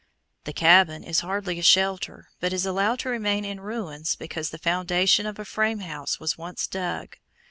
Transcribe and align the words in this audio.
The 0.45 0.51
cabin 0.53 1.03
is 1.03 1.19
hardly 1.19 1.59
a 1.59 1.61
shelter, 1.61 2.29
but 2.39 2.53
is 2.53 2.65
allowed 2.65 2.97
to 3.01 3.09
remain 3.09 3.45
in 3.45 3.59
ruins 3.59 4.15
because 4.15 4.49
the 4.49 4.57
foundation 4.57 5.27
of 5.27 5.37
a 5.37 5.45
frame 5.45 5.81
house 5.81 6.19
was 6.19 6.39
once 6.39 6.65
dug. 6.65 7.17